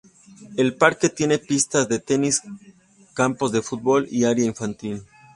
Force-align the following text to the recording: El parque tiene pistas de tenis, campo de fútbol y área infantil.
El 0.57 0.73
parque 0.77 1.09
tiene 1.09 1.37
pistas 1.37 1.87
de 1.87 1.99
tenis, 1.99 2.41
campo 3.13 3.49
de 3.49 3.61
fútbol 3.61 4.07
y 4.09 4.23
área 4.25 4.43
infantil. 4.47 5.05